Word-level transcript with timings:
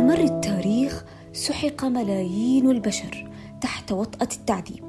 على 0.00 0.08
مر 0.08 0.24
التاريخ 0.24 1.04
سحق 1.32 1.84
ملايين 1.84 2.70
البشر 2.70 3.30
تحت 3.60 3.92
وطأة 3.92 4.28
التعذيب. 4.32 4.84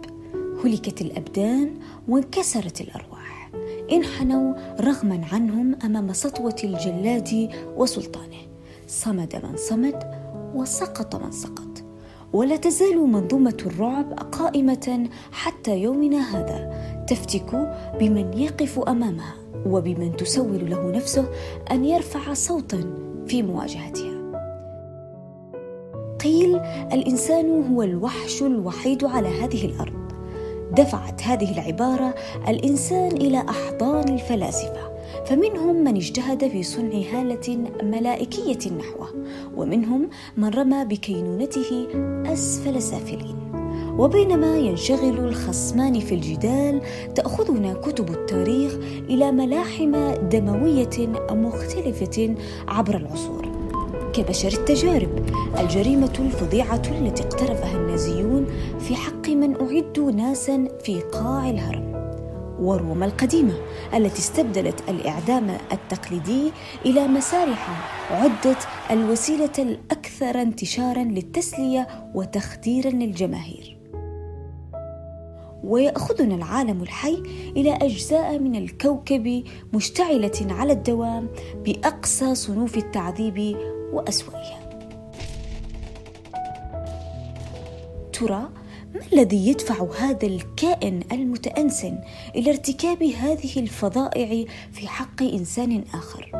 هلكت 0.65 1.01
الأبدان 1.01 1.73
وانكسرت 2.07 2.81
الأرواح. 2.81 3.51
انحنوا 3.91 4.53
رغما 4.81 5.21
عنهم 5.31 5.75
أمام 5.83 6.13
سطوة 6.13 6.55
الجلاد 6.63 7.49
وسلطانه. 7.77 8.41
صمد 8.87 9.41
من 9.43 9.57
صمد 9.57 10.03
وسقط 10.55 11.15
من 11.15 11.31
سقط. 11.31 11.83
ولا 12.33 12.55
تزال 12.55 12.97
منظومة 12.97 13.57
الرعب 13.65 14.13
قائمة 14.13 15.09
حتى 15.31 15.77
يومنا 15.77 16.37
هذا. 16.37 16.71
تفتك 17.07 17.75
بمن 17.99 18.33
يقف 18.37 18.79
أمامها 18.79 19.33
وبمن 19.65 20.15
تسول 20.15 20.69
له 20.69 20.91
نفسه 20.91 21.29
أن 21.71 21.85
يرفع 21.85 22.33
صوتا 22.33 22.93
في 23.27 23.43
مواجهتها. 23.43 24.10
قيل 26.23 26.59
الإنسان 26.93 27.63
هو 27.71 27.83
الوحش 27.83 28.41
الوحيد 28.41 29.03
على 29.03 29.27
هذه 29.27 29.65
الأرض. 29.65 30.11
دفعت 30.71 31.21
هذه 31.21 31.51
العبارة 31.53 32.15
الإنسان 32.47 33.11
إلى 33.11 33.37
أحضان 33.49 34.13
الفلاسفة 34.13 34.91
فمنهم 35.25 35.75
من 35.75 35.95
اجتهد 35.95 36.47
في 36.47 36.63
صنع 36.63 36.93
هالة 37.13 37.57
ملائكية 37.83 38.71
نحوه 38.77 39.07
ومنهم 39.55 40.09
من 40.37 40.49
رمى 40.49 40.85
بكينونته 40.85 41.87
اسفل 42.25 42.81
سافلين 42.81 43.35
وبينما 43.97 44.57
ينشغل 44.57 45.19
الخصمان 45.19 45.99
في 45.99 46.15
الجدال 46.15 46.81
تأخذنا 47.15 47.73
كتب 47.73 48.09
التاريخ 48.09 48.75
إلى 49.09 49.31
ملاحم 49.31 49.91
دموية 50.29 51.07
مختلفة 51.31 52.35
عبر 52.67 52.97
العصور. 52.97 53.40
كبشر 54.13 54.47
التجارب. 54.47 55.25
الجريمة 55.59 56.13
الفظيعة 56.19 56.81
التي 56.91 57.23
اقترفها 57.23 57.77
النازيون 57.77 58.47
في 58.79 58.95
حق 58.95 59.29
من 59.29 59.55
أعدوا 59.61 60.11
ناسا 60.11 60.67
في 60.83 61.01
قاع 61.01 61.49
الهرم. 61.49 61.91
وروما 62.59 63.05
القديمة 63.05 63.53
التي 63.93 64.19
استبدلت 64.19 64.89
الإعدام 64.89 65.57
التقليدي 65.71 66.51
إلى 66.85 67.07
مسارح 67.07 67.69
عدت 68.11 68.67
الوسيلة 68.91 69.53
الأكثر 69.59 70.41
انتشارا 70.41 71.03
للتسلية 71.03 71.87
وتخديرا 72.15 72.89
للجماهير. 72.89 73.77
ويأخذنا 75.63 76.35
العالم 76.35 76.81
الحي 76.81 77.23
إلى 77.57 77.75
أجزاء 77.75 78.39
من 78.39 78.55
الكوكب 78.55 79.43
مشتعلة 79.73 80.47
على 80.49 80.73
الدوام 80.73 81.27
بأقصى 81.65 82.35
صنوف 82.35 82.77
التعذيب 82.77 83.57
وأسوأها 83.91 84.61
ترى 88.13 88.49
ما 88.95 89.01
الذي 89.13 89.47
يدفع 89.47 89.87
هذا 89.99 90.27
الكائن 90.27 90.99
المتأنسن 91.11 91.97
إلى 92.35 92.49
ارتكاب 92.49 93.03
هذه 93.03 93.59
الفظائع 93.59 94.45
في 94.71 94.87
حق 94.87 95.23
إنسان 95.23 95.83
آخر؟ 95.93 96.31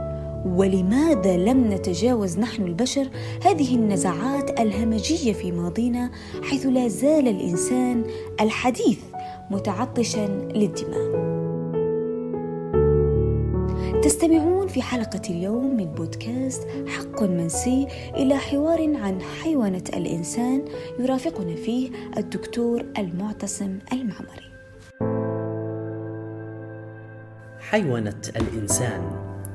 ولماذا 0.46 1.38
لم 1.38 1.74
نتجاوز 1.74 2.40
نحن 2.40 2.64
البشر 2.64 3.10
هذه 3.46 3.76
النزعات 3.76 4.60
الهمجية 4.60 5.34
في 5.34 5.52
ماضينا 5.52 6.12
حيث 6.44 6.66
لا 6.66 6.88
زال 6.88 7.28
الإنسان 7.28 8.04
الحديث 8.42 9.00
متعطشا 9.52 10.28
للدماء؟ 10.56 11.41
تستمعون 14.04 14.68
في 14.68 14.82
حلقة 14.82 15.22
اليوم 15.30 15.78
من 15.78 15.86
بودكاست 15.86 16.68
حق 16.88 17.24
منسي 17.24 17.88
إلى 18.16 18.38
حوار 18.38 18.98
عن 18.98 19.22
حيوانة 19.22 19.84
الإنسان 19.94 20.66
يرافقنا 21.00 21.56
فيه 21.56 21.90
الدكتور 22.18 22.86
المعتصم 22.98 23.80
المعمري. 23.94 24.52
حيوانة 27.60 28.22
الإنسان 28.36 29.02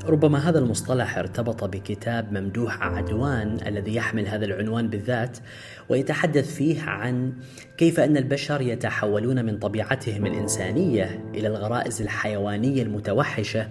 ربما 0.09 0.49
هذا 0.49 0.59
المصطلح 0.59 1.19
ارتبط 1.19 1.65
بكتاب 1.65 2.33
ممدوح 2.33 2.83
عدوان 2.83 3.59
الذي 3.67 3.95
يحمل 3.95 4.29
هذا 4.29 4.45
العنوان 4.45 4.89
بالذات 4.89 5.39
ويتحدث 5.89 6.55
فيه 6.55 6.83
عن 6.83 7.33
كيف 7.77 8.01
أن 8.01 8.17
البشر 8.17 8.61
يتحولون 8.61 9.45
من 9.45 9.59
طبيعتهم 9.59 10.27
الإنسانية 10.27 11.25
إلى 11.35 11.49
الغرائز 11.49 12.03
الحيوانية 12.03 12.83
المتوحشة 12.83 13.69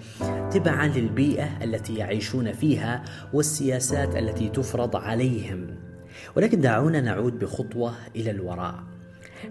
تبعا 0.52 0.88
للبيئة 0.88 1.64
التي 1.64 1.96
يعيشون 1.96 2.52
فيها 2.52 3.04
والسياسات 3.34 4.16
التي 4.16 4.50
تفرض 4.50 4.96
عليهم. 4.96 5.68
ولكن 6.36 6.62
دعونا 6.62 7.02
نعود 7.02 7.40
بخطوة 7.40 7.94
إلى 8.16 8.32
الوراء. 8.32 8.76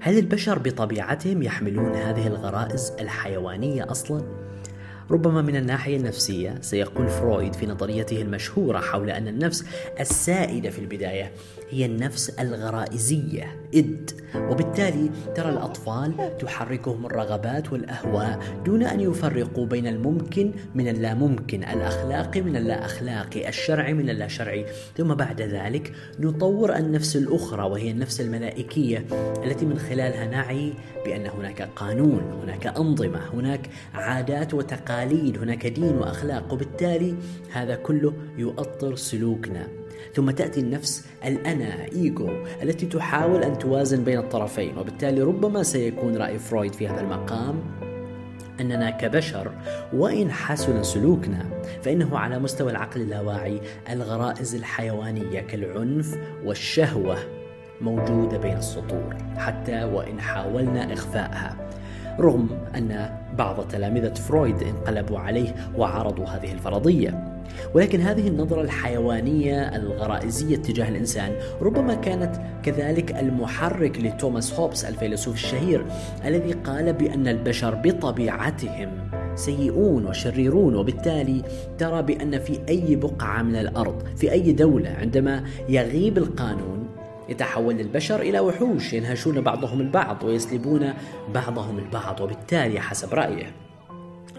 هل 0.00 0.18
البشر 0.18 0.58
بطبيعتهم 0.58 1.42
يحملون 1.42 1.94
هذه 1.94 2.26
الغرائز 2.26 2.92
الحيوانية 3.00 3.90
أصلا؟ 3.90 4.43
ربما 5.10 5.42
من 5.42 5.56
الناحية 5.56 5.96
النفسية 5.96 6.58
سيقول 6.60 7.08
فرويد 7.08 7.54
في 7.54 7.66
نظريته 7.66 8.22
المشهورة 8.22 8.78
حول 8.78 9.10
أن 9.10 9.28
النفس 9.28 9.64
السائدة 10.00 10.70
في 10.70 10.78
البداية 10.78 11.32
هي 11.70 11.86
النفس 11.86 12.30
الغرائزية. 12.30 13.63
إد 13.74 14.10
وبالتالي 14.36 15.10
ترى 15.34 15.48
الأطفال 15.48 16.38
تحركهم 16.38 17.06
الرغبات 17.06 17.72
والأهواء 17.72 18.40
دون 18.64 18.82
أن 18.82 19.00
يفرقوا 19.00 19.66
بين 19.66 19.86
الممكن 19.86 20.52
من 20.74 20.88
اللا 20.88 21.14
ممكن 21.14 21.64
الأخلاقي 21.64 22.40
من 22.40 22.56
اللا 22.56 22.84
أخلاقي 22.84 23.48
الشرعي 23.48 23.94
من 23.94 24.10
اللا 24.10 24.28
شرعي 24.28 24.66
ثم 24.96 25.14
بعد 25.14 25.42
ذلك 25.42 25.92
نطور 26.20 26.76
النفس 26.76 27.16
الأخرى 27.16 27.62
وهي 27.62 27.90
النفس 27.90 28.20
الملائكية 28.20 29.04
التي 29.44 29.66
من 29.66 29.78
خلالها 29.78 30.26
نعي 30.26 30.72
بأن 31.04 31.26
هناك 31.26 31.62
قانون 31.76 32.22
هناك 32.42 32.66
أنظمة 32.66 33.20
هناك 33.34 33.70
عادات 33.94 34.54
وتقاليد 34.54 35.38
هناك 35.38 35.66
دين 35.66 35.94
وأخلاق. 35.94 36.52
وبالتالي 36.52 37.14
هذا 37.52 37.74
كله 37.74 38.12
يؤطر 38.38 38.96
سلوكنا. 38.96 39.83
ثم 40.14 40.30
تأتي 40.30 40.60
النفس 40.60 41.06
الأنا 41.24 41.84
إيجو 41.92 42.30
التي 42.62 42.86
تحاول 42.86 43.42
أن 43.42 43.58
توازن 43.58 44.04
بين 44.04 44.18
الطرفين. 44.18 44.78
وبالتالي 44.78 45.22
ربما 45.22 45.62
سيكون 45.62 46.16
رأي 46.16 46.38
فرويد 46.38 46.72
في 46.72 46.88
هذا 46.88 47.00
المقام 47.00 47.60
أننا 48.60 48.90
كبشر 48.90 49.52
وإن 49.92 50.30
حسن 50.30 50.82
سلوكنا 50.82 51.44
فإنه 51.82 52.18
على 52.18 52.38
مستوى 52.38 52.70
العقل 52.70 53.00
اللاواعي 53.00 53.60
الغرائز 53.90 54.54
الحيوانية 54.54 55.40
كالعنف 55.40 56.18
والشهوة 56.44 57.16
موجودة 57.80 58.38
بين 58.38 58.56
السطور 58.56 59.16
حتى 59.36 59.84
وإن 59.84 60.20
حاولنا 60.20 60.92
إخفائها 60.92 61.56
رغم 62.20 62.48
أن 62.74 63.18
بعض 63.38 63.68
تلامذة 63.68 64.14
فرويد 64.14 64.62
انقلبوا 64.62 65.18
عليه 65.18 65.54
وعرضوا 65.76 66.26
هذه 66.26 66.52
الفرضية. 66.52 67.33
ولكن 67.74 68.00
هذه 68.00 68.28
النظرة 68.28 68.60
الحيوانية 68.60 69.76
الغرائزية 69.76 70.56
تجاه 70.56 70.88
الإنسان 70.88 71.32
ربما 71.60 71.94
كانت 71.94 72.40
كذلك 72.62 73.16
المحرك 73.16 73.98
لتوماس 73.98 74.54
هوبس 74.54 74.84
الفيلسوف 74.84 75.34
الشهير 75.34 75.84
الذي 76.24 76.52
قال 76.52 76.92
بأن 76.92 77.28
البشر 77.28 77.74
بطبيعتهم 77.74 78.90
سيئون 79.34 80.06
وشريرون 80.06 80.74
وبالتالي 80.74 81.42
ترى 81.78 82.02
بأن 82.02 82.38
في 82.38 82.58
أي 82.68 82.96
بقعة 82.96 83.42
من 83.42 83.56
الأرض 83.56 84.02
في 84.16 84.32
أي 84.32 84.52
دولة 84.52 84.90
عندما 84.90 85.44
يغيب 85.68 86.18
القانون 86.18 86.86
يتحول 87.28 87.80
البشر 87.80 88.20
إلى 88.20 88.40
وحوش 88.40 88.92
ينهشون 88.92 89.40
بعضهم 89.40 89.80
البعض 89.80 90.24
ويسلبون 90.24 90.94
بعضهم 91.34 91.78
البعض 91.78 92.20
وبالتالي 92.20 92.80
حسب 92.80 93.14
رأيه. 93.14 93.63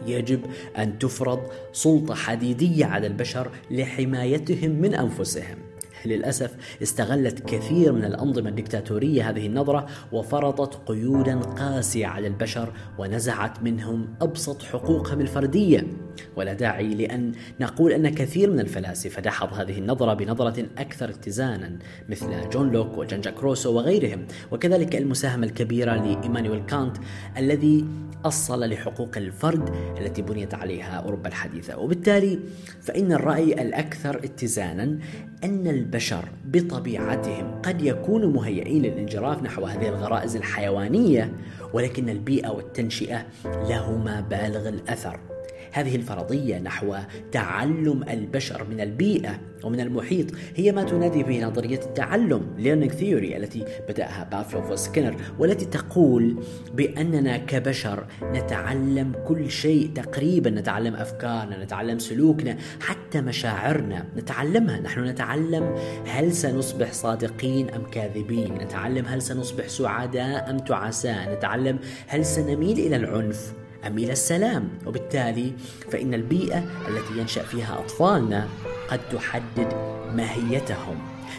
يجب 0.07 0.39
أن 0.77 0.99
تفرض 0.99 1.39
سلطة 1.73 2.15
حديدية 2.15 2.85
على 2.85 3.07
البشر 3.07 3.49
لحمايتهم 3.71 4.71
من 4.71 4.95
أنفسهم. 4.95 5.57
للأسف 6.05 6.55
استغلت 6.81 7.39
كثير 7.39 7.93
من 7.93 8.05
الأنظمة 8.05 8.49
الدكتاتورية 8.49 9.29
هذه 9.29 9.47
النظرة 9.47 9.85
وفرضت 10.11 10.75
قيودا 10.85 11.39
قاسية 11.39 12.07
على 12.07 12.27
البشر 12.27 12.73
ونزعت 12.97 13.63
منهم 13.63 14.07
أبسط 14.21 14.63
حقوقهم 14.63 15.21
الفردية. 15.21 15.87
ولا 16.35 16.53
داعي 16.53 16.95
لأن 16.95 17.31
نقول 17.59 17.91
أن 17.91 18.09
كثير 18.09 18.51
من 18.51 18.59
الفلاسفة 18.59 19.21
دحض 19.21 19.53
هذه 19.53 19.77
النظرة 19.77 20.13
بنظرة 20.13 20.65
أكثر 20.77 21.09
اتزانا 21.09 21.77
مثل 22.09 22.49
جون 22.49 22.71
لوك 22.71 22.97
وجان 22.97 23.21
جاك 23.21 23.43
روسو 23.43 23.75
وغيرهم. 23.75 24.25
وكذلك 24.51 24.95
المساهمة 24.95 25.45
الكبيرة 25.45 25.95
لإيمانويل 25.95 26.65
كانت 26.65 26.97
الذي 27.37 27.85
أصل 28.25 28.69
لحقوق 28.69 29.17
الفرد 29.17 29.69
التي 29.97 30.21
بنيت 30.21 30.53
عليها 30.53 30.93
أوروبا 30.93 31.27
الحديثة. 31.27 31.77
وبالتالي 31.77 32.39
فإن 32.81 33.11
الرأي 33.11 33.61
الأكثر 33.61 34.15
اتزانا 34.15 34.99
أن 35.43 35.67
البشر 35.67 36.29
بطبيعتهم 36.45 37.61
قد 37.61 37.81
يكونوا 37.81 38.31
مهيئين 38.31 38.81
للانجراف 38.81 39.43
نحو 39.43 39.65
هذه 39.65 39.89
الغرائز 39.89 40.35
الحيوانية 40.35 41.33
ولكن 41.73 42.09
البيئة 42.09 42.49
والتنشئة 42.49 43.25
لهما 43.45 44.21
بالغ 44.21 44.69
الأثر. 44.69 45.34
هذه 45.75 45.95
الفرضية 45.95 46.59
نحو 46.59 46.95
تعلم 47.31 48.03
البشر 48.09 48.67
من 48.69 48.81
البيئة 48.81 49.39
ومن 49.63 49.79
المحيط 49.79 50.27
هي 50.55 50.71
ما 50.71 50.83
تنادي 50.83 51.23
به 51.23 51.45
نظرية 51.45 51.79
التعلم 51.79 52.41
learning 52.57 52.93
theory 52.93 53.35
التي 53.35 53.65
بدأها 53.89 54.27
بافلوف 54.31 54.71
وسكينر 54.71 55.15
والتي 55.39 55.65
تقول 55.65 56.43
بأننا 56.73 57.37
كبشر 57.37 58.05
نتعلم 58.23 59.11
كل 59.27 59.49
شيء 59.49 59.91
تقريبا 59.95 60.49
نتعلم 60.49 60.95
أفكارنا 60.95 61.63
نتعلم 61.63 61.99
سلوكنا 61.99 62.57
حتى 62.81 63.21
مشاعرنا 63.21 64.05
نتعلمها. 64.17 64.79
نحن 64.79 65.03
نتعلم 65.05 65.75
هل 66.05 66.33
سنصبح 66.33 66.93
صادقين 66.93 67.69
أم 67.69 67.83
كاذبين؟ 67.83 68.53
نتعلم 68.53 69.05
هل 69.05 69.21
سنصبح 69.21 69.67
سعداء 69.67 70.49
أم 70.49 70.57
تعساء؟ 70.57 71.35
نتعلم 71.37 71.79
هل 72.07 72.25
سنميل 72.25 72.79
إلى 72.79 72.95
العنف؟ 72.95 73.64
أم 73.87 73.97
إلى 73.97 74.11
السلام. 74.11 74.69
وبالتالي 74.85 75.53
فإن 75.91 76.13
البيئة 76.13 76.63
التي 76.87 77.19
ينشأ 77.19 77.43
فيها 77.43 77.79
أطفالنا 77.79 78.47
قد 78.89 78.99
تحدد 79.09 79.73
ماهيتهم. 80.15 80.97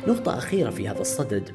نقطة 0.08 0.38
أخيرة 0.38 0.70
في 0.70 0.88
هذا 0.88 1.00
الصدد. 1.00 1.50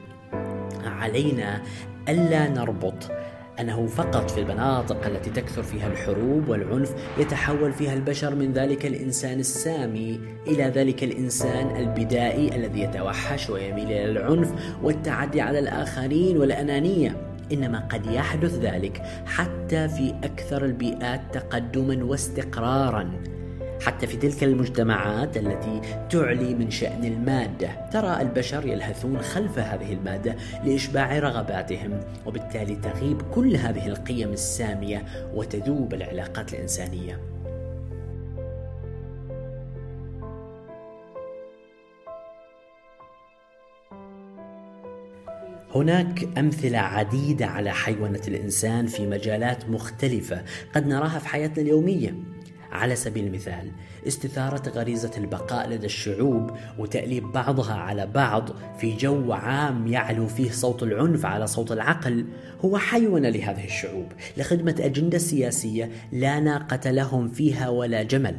علينا 0.84 1.62
ألا 2.10 2.50
نربط 2.50 3.12
أنه 3.60 3.88
فقط 3.88 4.32
في 4.32 4.40
المناطق 4.40 5.06
التي 5.06 5.30
تكثر 5.30 5.64
فيها 5.64 5.88
الحروب 5.88 6.50
والعنف 6.50 6.94
يتحول 7.18 7.74
فيها 7.74 7.94
البشر 7.94 8.36
من 8.36 8.54
ذلك 8.54 8.86
الإنسان 8.86 9.40
السامي 9.40 10.20
إلى 10.48 10.64
ذلك 10.64 11.04
الإنسان 11.04 11.76
البدائي 11.76 12.56
الذي 12.56 12.82
يتوحش 12.82 13.50
ويميل 13.50 13.86
إلى 13.86 14.06
العنف 14.06 14.54
والتعدي 14.84 15.42
على 15.42 15.60
الآخرين 15.60 16.38
والأنانية. 16.38 17.31
إنما 17.52 17.80
قد 17.80 18.06
يحدث 18.06 18.56
ذلك 18.56 19.02
حتى 19.26 19.90
في 19.90 20.16
أكثر 20.24 20.66
البيئات 20.66 21.22
تقدما 21.34 22.04
واستقرارا 22.04 23.12
حتى 23.82 24.08
في 24.08 24.18
تلك 24.18 24.44
المجتمعات 24.44 25.38
التي 25.38 25.82
تعلي 26.10 26.56
من 26.56 26.72
شأن 26.72 27.06
المادة. 27.06 27.90
ترى 27.92 28.22
البشر 28.22 28.66
يلهثون 28.66 29.22
خلف 29.22 29.60
هذه 29.60 29.94
المادة 29.94 30.36
لإشباع 30.66 31.20
رغباتهم 31.20 32.00
وبالتالي 32.26 32.76
تغيب 32.76 33.22
كل 33.22 33.56
هذه 33.56 33.88
القيم 33.88 34.30
السامية 34.34 35.06
وتذوب 35.34 35.94
العلاقات 35.94 36.54
الإنسانية. 36.54 37.31
هناك 45.76 46.38
أمثلة 46.38 46.78
عديدة 46.78 47.46
على 47.46 47.72
حيوانة 47.72 48.22
الإنسان 48.28 48.88
في 48.88 49.08
مجالات 49.08 49.70
مختلفة 49.70 50.44
قد 50.76 50.88
نراها 50.88 51.20
في 51.20 51.28
حياتنا 51.28 51.64
اليومية. 51.64 52.16
على 52.72 52.96
سبيل 52.96 53.26
المثال 53.26 53.72
استثارة 54.08 54.70
غريزة 54.70 55.12
البقاء 55.18 55.70
لدى 55.70 55.86
الشعوب 55.86 56.52
وتأليب 56.80 57.32
بعضها 57.32 57.74
على 57.74 58.08
بعض 58.08 58.50
في 58.78 58.98
جو 58.98 59.34
عام 59.34 59.88
يعلو 59.88 60.28
فيه 60.28 60.52
صوت 60.52 60.84
العنف 60.84 61.26
على 61.26 61.48
صوت 61.48 61.72
العقل 61.72 62.26
هو 62.66 62.78
حيوان 62.78 63.26
لهذه 63.26 63.66
الشعوب 63.66 64.06
لخدمة 64.38 64.76
أجندة 64.80 65.18
سياسية 65.18 65.92
لا 66.12 66.40
ناقة 66.40 66.92
لهم 66.92 67.28
فيها 67.28 67.70
ولا 67.70 68.04
جمل. 68.04 68.36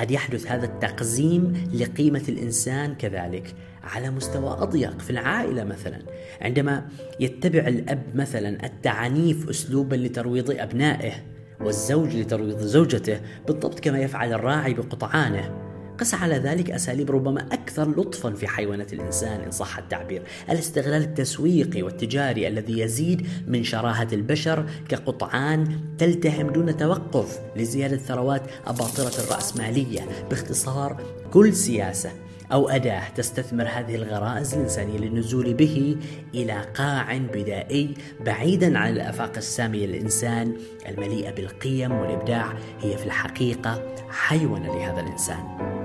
قد 0.00 0.10
يحدث 0.10 0.46
هذا 0.46 0.64
التقزيم 0.64 1.70
لقيمة 1.74 2.22
الإنسان 2.28 2.94
كذلك 2.94 3.54
على 3.82 4.10
مستوى 4.10 4.50
أضيق 4.50 5.00
في 5.00 5.10
العائلة 5.10 5.64
مثلا. 5.64 5.98
عندما 6.40 6.88
يتبع 7.20 7.68
الأب 7.68 8.02
مثلا 8.14 8.66
التعنيف 8.66 9.48
أسلوبا 9.48 9.94
لترويض 9.94 10.50
أبنائه 10.50 11.12
والزوج 11.60 12.16
لترويض 12.16 12.58
زوجته 12.58 13.20
بالضبط 13.46 13.80
كما 13.80 13.98
يفعل 13.98 14.32
الراعي 14.32 14.74
بقطعانه. 14.74 15.65
قس 15.98 16.14
على 16.14 16.34
ذلك 16.34 16.70
أساليب 16.70 17.10
ربما 17.10 17.40
أكثر 17.52 17.90
لطفا 18.00 18.30
في 18.30 18.46
حيوانة 18.46 18.86
الإنسان 18.92 19.40
إن 19.40 19.50
صح 19.50 19.78
التعبير. 19.78 20.22
الاستغلال 20.50 21.02
التسويقي 21.02 21.82
والتجاري 21.82 22.48
الذي 22.48 22.80
يزيد 22.80 23.26
من 23.46 23.64
شراهة 23.64 24.08
البشر 24.12 24.66
كقطعان 24.88 25.80
تلتهم 25.98 26.50
دون 26.50 26.76
توقف 26.76 27.38
لزيادة 27.56 27.96
ثروات 27.96 28.42
أباطرة 28.66 29.24
الرأسمالية 29.24 30.00
باختصار 30.30 31.02
كل 31.32 31.54
سياسة 31.54 32.10
أو 32.52 32.68
أداة 32.68 33.08
تستثمر 33.08 33.64
هذه 33.64 33.94
الغرائز 33.94 34.54
الإنسانية 34.54 34.98
للنزول 34.98 35.54
به 35.54 35.96
إلى 36.34 36.64
قاع 36.74 37.18
بدائي 37.18 37.94
بعيدا 38.26 38.78
عن 38.78 38.92
الآفاق 38.92 39.36
السامية 39.36 39.86
للإنسان. 39.86 40.56
المليئة 40.88 41.30
بالقيم 41.30 41.92
والإبداع 41.92 42.52
هي 42.80 42.98
في 42.98 43.06
الحقيقة 43.06 43.82
حيوانة 44.08 44.74
لهذا 44.74 45.00
الإنسان. 45.00 45.75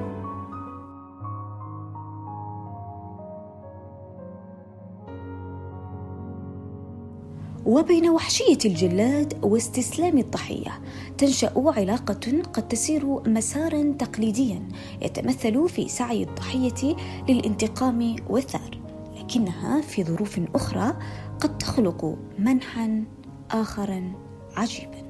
وبين 7.65 8.09
وحشية 8.09 8.57
الجلاد 8.65 9.45
واستسلام 9.45 10.17
الضحية 10.17 10.81
تنشأ 11.17 11.53
علاقة 11.55 12.41
قد 12.53 12.67
تسير 12.67 13.29
مسارا 13.29 13.93
تقليديا 13.99 14.67
يتمثل 15.01 15.69
في 15.69 15.87
سعي 15.87 16.23
الضحية 16.23 16.95
للانتقام 17.29 18.15
والثار 18.29 18.79
لكنها 19.19 19.81
في 19.81 20.03
ظروف 20.03 20.39
أخرى 20.55 20.97
قد 21.39 21.57
تخلق 21.57 22.17
منحا 22.39 23.03
آخرا 23.51 24.13
عجيبا. 24.55 25.01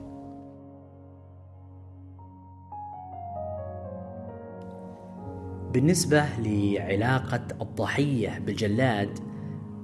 بالنسبة 5.74 6.26
لعلاقة 6.40 7.48
الضحية 7.62 8.40
بالجلاد 8.40 9.31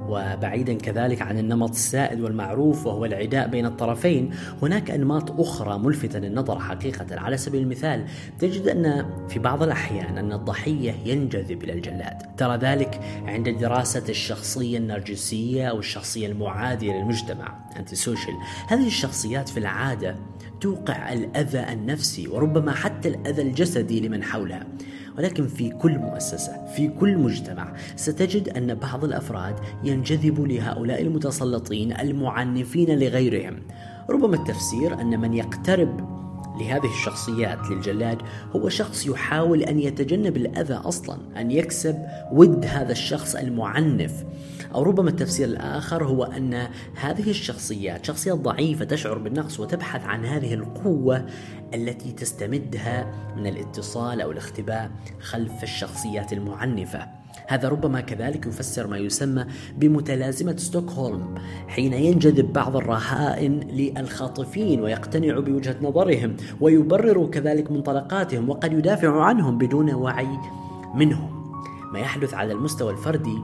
وبعيدا 0.10 0.74
كذلك 0.74 1.22
عن 1.22 1.40
النمط 1.40 1.70
السائد 1.70 2.22
والمعروف 2.22 2.86
وهو 2.86 3.06
العداء 3.06 3.48
بين 3.48 3.66
الطرفين 3.66 4.32
هناك 4.62 4.92
أنماط 4.92 5.40
أخرى 5.40 5.80
ملفته 5.80 6.20
للنظر 6.20 6.60
حقيقة 6.60 7.20
على 7.20 7.38
سبيل 7.38 7.62
المثال 7.62 8.06
تجد 8.40 8.68
أن 8.68 9.06
في 9.30 9.40
بعض 9.40 9.64
الأحيان 9.64 10.18
أن 10.18 10.34
الضحية 10.34 10.96
ينجذب 11.06 11.64
إلى 11.64 11.74
الجلاد. 11.74 12.36
ترى 12.38 12.58
ذلك 12.58 13.00
عند 13.26 13.50
دراسه 13.50 14.04
الشخصية 14.10 14.78
النرجسية 14.78 15.68
أو 15.68 15.80
الشخصية 15.80 16.28
المعادية 16.28 16.94
للمجتمع 16.94 17.68
سوشيال 17.94 18.36
هذه 18.68 18.88
الشخصيات 18.88 19.50
في 19.50 19.60
العادة 19.60 20.16
توقع 20.62 21.14
الأذى 21.14 21.74
النفسي 21.74 22.28
وربما 22.28 22.72
حتى 22.72 23.10
الأذى 23.10 23.42
الجسدي 23.42 24.08
لمن 24.08 24.24
حولها. 24.24 24.68
ولكن 25.18 25.48
في 25.48 25.70
كل 25.70 25.98
مؤسسة 25.98 26.66
في 26.76 26.88
كل 26.88 27.18
مجتمع 27.18 27.74
ستجد 27.96 28.50
أن 28.50 28.76
بعض 28.76 29.04
الأفراد 29.04 29.56
ينجذب 29.84 30.40
لهؤلاء 30.40 31.02
المتسلطين 31.02 32.00
المعنفين 32.00 33.00
لغيرهم 33.00 33.60
ربما 34.10 34.36
التفسير 34.36 35.02
أن 35.02 35.20
من 35.20 35.34
يقترب 35.34 36.18
لهذه 36.60 36.86
الشخصيات 36.86 37.60
للجلاد 37.72 38.18
هو 38.56 38.70
شخص 38.70 39.08
يحاول 39.08 39.64
أن 39.64 39.80
يتجنب 39.80 40.38
الأذى 40.38 40.74
أصلا، 40.74 41.18
أن 41.38 41.52
يكسب 41.52 42.06
ود 42.32 42.66
هذا 42.66 42.92
الشخص 42.92 43.36
المعنف. 43.36 44.24
أو 44.78 44.84
ربما 44.84 45.10
التفسير 45.10 45.48
الآخر 45.48 46.04
هو 46.04 46.24
أن 46.24 46.68
هذه 46.96 47.30
الشخصيات 47.30 48.06
شخصيات 48.06 48.38
ضعيفة 48.38 48.86
تشعر 48.86 49.18
بالنقص 49.18 49.60
وتبحث 49.60 50.06
عن 50.06 50.26
هذه 50.26 50.54
القوة 50.54 51.26
التي 51.74 52.12
تستمدها 52.12 53.14
من 53.38 53.48
الاتصال 53.48 54.22
أو 54.22 54.32
الاختباء 54.32 54.92
خلف 55.20 55.64
الشخصيات 55.64 56.34
المعنفة. 56.34 57.08
هذا 57.48 57.70
ربما 57.70 58.02
كذلك 58.02 58.46
يفسر 58.46 58.88
ما 58.88 58.98
يسمى 58.98 59.46
بمتلازمة 59.78 60.58
ستوكهولم 60.58 61.36
حين 61.68 61.94
ينجذب 61.94 62.54
بعض 62.54 62.76
الرهائن 62.76 63.60
للخاطفين 63.60 64.82
ويقتنع 64.82 65.40
بوجهة 65.40 65.76
نظرهم 65.82 66.36
ويبرر 66.62 67.28
كذلك 67.28 67.72
منطلقاتهم 67.72 68.50
وقد 68.50 68.74
يدافع 68.74 69.24
عنهم 69.24 69.58
بدون 69.58 69.94
وعي 69.94 70.40
منهم 70.96 71.54
ما 71.94 72.00
يحدث 72.00 72.34
على 72.34 72.54
المستوى 72.54 72.92
الفردي 72.92 73.38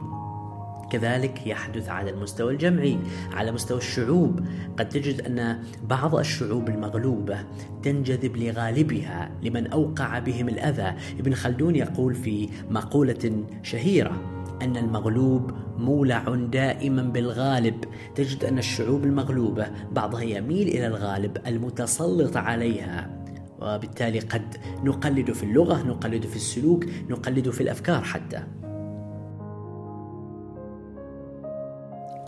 كذلك 0.93 1.47
يحدث 1.47 1.89
على 1.89 2.11
المستوى 2.11 2.53
الجمعي 2.53 2.97
على 3.31 3.51
مستوى 3.51 3.77
الشعوب. 3.77 4.39
قد 4.79 4.89
تجد 4.89 5.21
أن 5.21 5.63
بعض 5.89 6.15
الشعوب 6.15 6.69
المغلوبة 6.69 7.37
تنجذب 7.83 8.37
لغالبها 8.37 9.31
لمن 9.43 9.67
أوقع 9.67 10.19
بهم 10.19 10.49
الأذى. 10.49 10.93
ابن 11.19 11.33
خلدون 11.33 11.75
يقول 11.75 12.15
في 12.15 12.49
مقولة 12.69 13.45
شهيرة 13.63 14.21
أن 14.61 14.77
المغلوب 14.77 15.51
مولع 15.77 16.35
دائما 16.51 17.01
بالغالب. 17.01 17.83
تجد 18.15 18.43
أن 18.43 18.57
الشعوب 18.57 19.03
المغلوبة 19.03 19.67
بعضها 19.91 20.23
يميل 20.23 20.67
إلى 20.67 20.87
الغالب 20.87 21.37
المتسلط 21.47 22.37
عليها. 22.37 23.23
وبالتالي 23.61 24.19
قد 24.19 24.55
نقلد 24.83 25.31
في 25.31 25.43
اللغة 25.43 25.83
نقلد 25.83 26.25
في 26.25 26.35
السلوك 26.35 26.85
نقلد 27.09 27.49
في 27.49 27.61
الأفكار 27.61 28.01
حتى. 28.03 28.43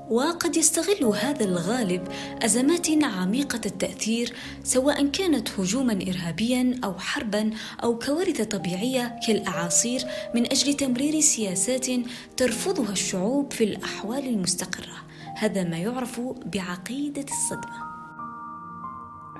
وقد 0.09 0.57
يستغل 0.57 1.03
هذا 1.03 1.45
الغالب 1.45 2.07
أزمات 2.43 2.87
عميقة 3.03 3.61
التأثير 3.65 4.33
سواء 4.63 5.07
كانت 5.07 5.59
هجوما 5.59 5.93
إرهابيا 5.93 6.79
أو 6.83 6.93
حربا 6.93 7.49
أو 7.83 7.99
كوارث 7.99 8.41
طبيعية 8.41 9.19
كالأعاصير 9.27 10.01
من 10.35 10.45
أجل 10.45 10.73
تمرير 10.73 11.19
سياسات 11.19 11.85
ترفضها 12.37 12.91
الشعوب 12.91 13.53
في 13.53 13.63
الأحوال 13.63 14.27
المستقرة. 14.27 14.95
هذا 15.37 15.63
ما 15.63 15.77
يعرف 15.77 16.21
بعقيدة 16.45 17.25
الصدمة. 17.31 17.85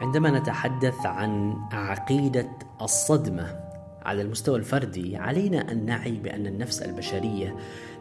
عندما 0.02 0.40
نتحدث 0.40 1.06
عن 1.06 1.56
عقيدة 1.72 2.50
الصدمة 2.82 3.65
على 4.06 4.22
المستوى 4.22 4.60
الفردي 4.60 5.18
علينا 5.18 5.72
أن 5.72 5.86
نعي 5.86 6.12
بأن 6.12 6.48
النفس 6.48 6.82
البشرية 6.82 7.56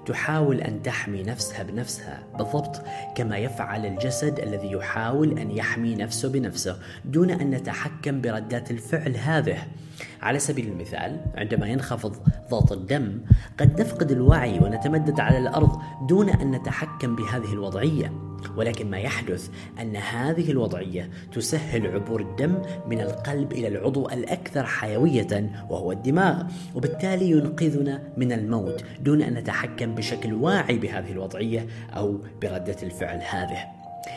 تحاول 0.06 0.61
أن 0.61 0.82
تحمي 0.82 1.23
نفسها 1.23 1.62
بنفسها. 1.62 2.23
بالضبط 2.38 2.82
كما 3.16 3.38
يفعل 3.38 3.87
الجسد 3.87 4.40
الذي 4.40 4.73
يحاول 4.73 5.38
أن 5.38 5.50
يحمي 5.50 5.94
نفسه 5.94 6.28
بنفسه 6.28 6.78
دون 7.04 7.30
أن 7.30 7.50
نتحكم 7.50 8.20
بردات 8.20 8.70
الفعل 8.70 9.16
هذه. 9.16 9.58
على 10.23 10.38
سبيل 10.38 10.68
المثال 10.68 11.20
عندما 11.34 11.66
ينخفض 11.66 12.16
ضغط 12.50 12.73
الدم 12.73 13.20
قد 13.58 13.80
نفقد 13.80 14.11
الوعي 14.11 14.58
ونتمدد 14.58 15.20
على 15.20 15.38
الأرض 15.38 15.82
دون 16.08 16.28
أن 16.28 16.50
نتحكم 16.50 17.16
بهذه 17.16 17.52
الوضعية. 17.52 18.34
ولكن 18.57 18.91
ما 18.91 18.99
يحدث 18.99 19.51
أن 19.81 19.97
هذه 19.97 20.51
الوضعية 20.51 21.11
تسهل 21.33 21.87
عبور 21.87 22.21
الدم 22.21 22.63
من 22.87 23.01
القلب 23.01 23.53
إلى 23.53 23.69
العضو 23.69 24.09
الأكثر 24.09 24.67
حيوية 24.67 25.51
وهو 25.71 25.93
الدماغ 25.93 26.43
وبالتالي 26.75 27.31
ينقذنا 27.31 28.03
من 28.17 28.33
الموت 28.33 28.85
دون 29.01 29.23
أن 29.23 29.35
نتحكم 29.35 29.95
بشكل 29.95 30.35
واعي 30.35 30.79
بهذه 30.79 31.13
الوضعية 31.13 31.67
أو 31.97 32.21
بردة 32.43 32.77
الفعل 32.83 33.21
هذه. 33.31 33.59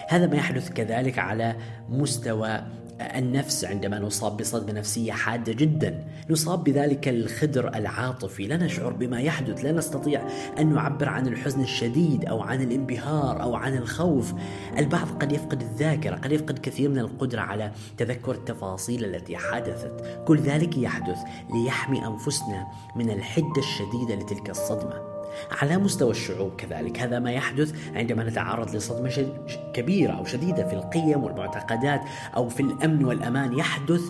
هذا 0.10 0.28
ما 0.28 0.36
يحدث 0.36 0.70
كذلك 0.70 1.20
على 1.20 1.56
مستوى 1.90 2.62
النفس 3.02 3.66
عندما 3.66 4.00
نصاب 4.00 4.38
بصدمة 4.38 4.72
نفسية 4.72 5.12
حادة 5.12 5.54
جدا. 5.54 6.04
نصاب 6.30 6.64
بذلك 6.64 7.08
الخدر 7.08 7.76
العاطفي. 7.76 8.48
لا 8.48 8.58
نشعر 8.58 8.92
بما 8.92 9.22
يحدث. 9.22 9.64
لا 9.64 9.72
نستطيع 9.72 10.28
أن 10.60 10.74
نعبر 10.74 11.10
عن 11.10 11.28
الحزن 11.28 11.62
الشديد 11.62 12.26
أو 12.26 12.42
عن 12.42 12.62
الانبهار 12.62 13.42
أو 13.42 13.56
عن 13.56 13.78
الخوف. 13.78 14.34
البعض 14.78 15.08
قد 15.20 15.32
يفقد 15.32 15.62
الذاكرة 15.62 16.16
قد 16.16 16.32
يفقد 16.32 16.60
كثير 16.60 16.90
من 16.90 17.00
القدرة 17.00 17.42
على 17.42 17.72
تذكر 17.98 18.32
التفاصيل 18.32 19.06
التي 19.06 19.38
حدثت. 19.38 20.24
كل 20.28 20.40
ذلك 20.40 20.78
يحدث 20.78 21.18
ليحمي 21.54 22.06
أنفسنا 22.08 22.68
من 22.96 23.10
الحدة 23.10 23.58
الشديدة 23.58 24.16
لتلك 24.16 24.50
الصدمة. 24.50 25.17
على 25.52 25.78
مستوى 25.78 26.12
الشعوب 26.12 26.56
كذلك. 26.56 27.00
هذا 27.00 27.20
ما 27.20 27.32
يحدث 27.32 27.74
عندما 27.96 28.24
نتعرض 28.24 28.76
لصدمة 28.76 29.34
كبيرة 29.74 30.12
أو 30.12 30.26
شديدة 30.26 30.68
في 30.68 30.74
القيم 30.74 31.24
والمعتقدات 31.24 32.02
أو 32.36 32.50
في 32.50 32.60
الأمن 32.60 33.06
والأمان. 33.06 33.60
يحدث 33.60 34.02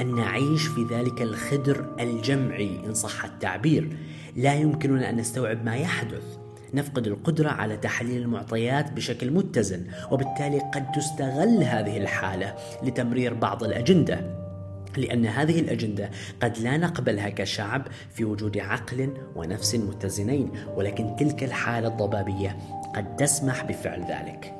أن 0.00 0.14
نعيش 0.14 0.66
في 0.66 0.86
ذلك 0.90 1.22
الخدر 1.22 1.86
الجمعي 2.00 2.80
إن 2.86 2.94
صح 2.94 3.24
التعبير. 3.24 3.96
لا 4.36 4.54
يمكننا 4.54 5.10
أن 5.10 5.16
نستوعب 5.16 5.64
ما 5.64 5.76
يحدث. 5.76 6.22
نفقد 6.74 7.06
القدرة 7.06 7.48
على 7.48 7.76
تحليل 7.76 8.22
المعطيات 8.22 8.92
بشكل 8.92 9.30
متزن 9.30 9.84
وبالتالي 10.10 10.58
قد 10.58 10.92
تستغل 10.92 11.62
هذه 11.62 11.96
الحالة 11.96 12.54
لتمرير 12.82 13.34
بعض 13.34 13.64
الأجندة. 13.64 14.41
لأن 14.98 15.26
هذه 15.26 15.60
الأجندة 15.60 16.10
قد 16.42 16.58
لا 16.58 16.76
نقبلها 16.76 17.28
كشعب 17.28 17.86
في 18.14 18.24
وجود 18.24 18.58
عقل 18.58 19.14
ونفس 19.36 19.74
متزنين 19.74 20.50
ولكن 20.76 21.16
تلك 21.16 21.44
الحالة 21.44 21.88
الضبابية 21.88 22.58
قد 22.96 23.16
تسمح 23.16 23.64
بفعل 23.64 24.00
ذلك. 24.00 24.54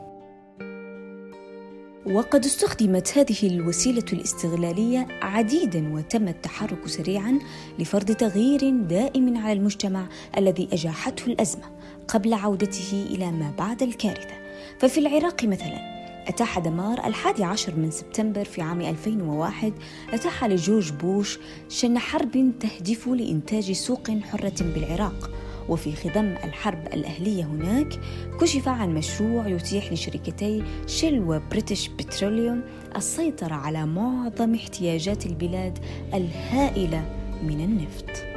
وقد 2.07 2.45
استخدمت 2.45 3.19
هذه 3.19 3.47
الوسيلة 3.47 4.05
الاستغلالية 4.13 5.09
عديدا 5.23 5.95
وتم 5.95 6.29
التحرك 6.29 6.89
سريعا 6.89 7.39
لفرض 7.79 8.05
تغيير 8.05 8.71
دائم 8.71 9.37
على 9.39 9.53
المجتمع 9.53 10.07
الذي 10.39 10.69
أجاحته 10.73 11.27
الأزمة 11.27 11.65
قبل 12.09 12.35
عودته 12.35 13.07
إلى 13.11 13.33
ما 13.33 13.53
بعد 13.59 13.83
الكارثة. 13.83 14.35
ففي 14.79 15.01
العراق 15.01 15.45
مثلا 15.45 16.02
أتاح 16.29 16.59
دمار 16.59 17.07
الحادي 17.07 17.45
عشر 17.45 17.77
من 17.77 17.91
سبتمبر 17.91 18.45
في 18.45 18.63
عام 18.63 18.81
2001 18.81 19.73
أتاح 20.13 20.45
لجورج 20.45 20.93
بوش 20.93 21.39
شن 21.69 21.99
حرب 21.99 22.53
تهدف 22.61 23.09
لإنتاج 23.09 23.73
سوق 23.73 24.11
حرة 24.11 24.55
بالعراق. 24.61 25.31
وفي 25.69 25.93
خضم 25.97 26.35
الحرب 26.45 26.87
الأهلية 26.87 27.45
هناك 27.45 28.01
كشف 28.41 28.69
عن 28.69 28.95
مشروع 28.95 29.49
يتيح 29.49 29.93
لشركتي 29.93 30.65
شيل 30.87 31.23
وبريتش 31.23 31.89
بتروليوم 31.89 32.63
السيطرة 32.97 33.55
على 33.55 33.87
معظم 33.87 34.55
احتياجات 34.55 35.27
البلاد 35.27 35.79
الهائلة 36.15 37.05
من 37.43 37.61
النفط. 37.61 38.32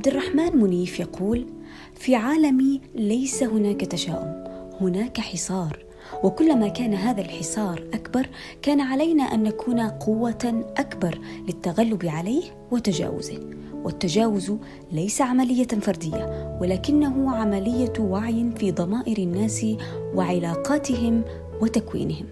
عبد 0.00 0.08
الرحمن 0.08 0.56
منيف 0.56 1.00
يقول 1.00 1.46
في 1.94 2.14
عالمي 2.14 2.80
ليس 2.94 3.42
هناك 3.42 3.80
تشاؤم 3.80 4.44
هناك 4.80 5.20
حصار 5.20 5.84
وكلما 6.24 6.68
كان 6.68 6.94
هذا 6.94 7.20
الحصار 7.20 7.84
أكبر 7.94 8.28
كان 8.62 8.80
علينا 8.80 9.22
أن 9.22 9.42
نكون 9.42 9.80
قوة 9.80 10.64
أكبر 10.76 11.18
للتغلب 11.46 12.06
عليه 12.06 12.42
وتجاوزه 12.70 13.40
والتجاوز 13.74 14.52
ليس 14.92 15.20
عملية 15.20 15.66
فردية 15.66 16.58
ولكنه 16.60 17.36
عملية 17.36 17.92
وعي 17.98 18.50
في 18.56 18.72
ضمائر 18.72 19.18
الناس 19.18 19.66
وعلاقاتهم 20.14 21.22
وتكوينهم 21.60 22.26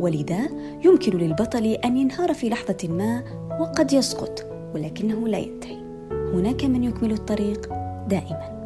ولذا 0.00 0.48
يمكن 0.84 1.18
للبطل 1.18 1.66
أن 1.66 1.96
ينهار 1.96 2.34
في 2.34 2.48
لحظة 2.48 2.88
ما 2.88 3.24
وقد 3.60 3.92
يسقط 3.92 4.46
ولكنه 4.74 5.28
لا 5.28 5.38
ينتهي. 5.38 5.87
هناك 6.38 6.64
من 6.64 6.84
يكمل 6.84 7.12
الطريق 7.12 7.68
دائما. 8.08 8.58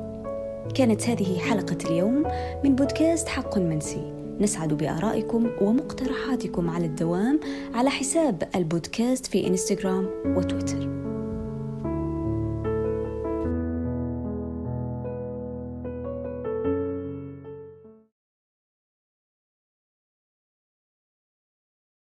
كانت 0.74 1.08
هذه 1.08 1.38
حلقة 1.38 1.78
اليوم 1.84 2.22
من 2.64 2.74
بودكاست 2.74 3.28
حق 3.28 3.58
منسي. 3.58 4.12
نسعد 4.40 4.74
بآرائكم 4.74 5.50
ومقترحاتكم 5.60 6.70
على 6.70 6.86
الدوام 6.86 7.40
على 7.74 7.90
حساب 7.90 8.48
البودكاست 8.56 9.26
في 9.26 9.46
إنستغرام 9.46 10.08
وتويتر. 10.26 11.01